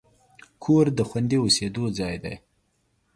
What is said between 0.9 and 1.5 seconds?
د خوندي